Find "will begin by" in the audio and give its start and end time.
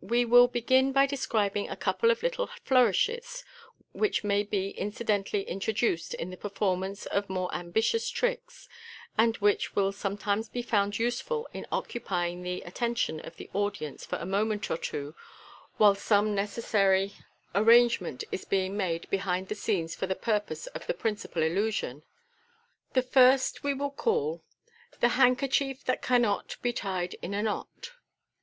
0.24-1.04